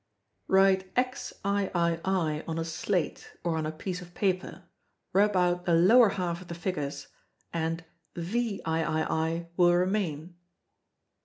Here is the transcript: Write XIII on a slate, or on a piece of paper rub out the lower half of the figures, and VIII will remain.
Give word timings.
Write 0.47 0.89
XIII 0.95 1.69
on 1.75 2.57
a 2.57 2.65
slate, 2.65 3.33
or 3.43 3.55
on 3.55 3.67
a 3.67 3.71
piece 3.71 4.01
of 4.01 4.15
paper 4.15 4.63
rub 5.13 5.35
out 5.35 5.65
the 5.65 5.75
lower 5.75 6.09
half 6.09 6.41
of 6.41 6.47
the 6.47 6.55
figures, 6.55 7.09
and 7.53 7.83
VIII 8.15 8.63
will 9.57 9.73
remain. 9.75 10.33